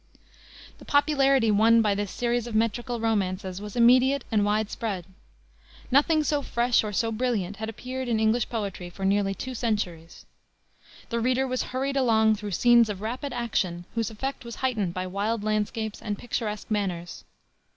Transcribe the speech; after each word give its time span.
The 0.79 0.83
popularity 0.85 1.51
won 1.51 1.83
by 1.83 1.93
this 1.93 2.09
series 2.09 2.47
of 2.47 2.55
metrical 2.55 2.99
romances 2.99 3.61
was 3.61 3.75
immediate 3.75 4.23
and 4.31 4.43
wide 4.43 4.71
spread. 4.71 5.05
Nothing 5.91 6.23
so 6.23 6.41
fresh, 6.41 6.83
or 6.83 6.91
so 6.91 7.11
brilliant, 7.11 7.57
had 7.57 7.69
appeared 7.69 8.07
in 8.07 8.19
English 8.19 8.49
poetry 8.49 8.89
for 8.89 9.05
nearly 9.05 9.35
two 9.35 9.53
centuries. 9.53 10.25
The 11.09 11.19
reader 11.19 11.45
was 11.45 11.61
hurried 11.69 11.97
along 11.97 12.37
through 12.37 12.49
scenes 12.49 12.89
of 12.89 13.01
rapid 13.01 13.31
action, 13.31 13.85
whose 13.93 14.09
effect 14.09 14.43
was 14.43 14.55
heightened 14.65 14.95
by 14.95 15.05
wild 15.05 15.43
landscapes 15.43 16.01
and 16.01 16.17
picturesque 16.17 16.71
manners. 16.71 17.23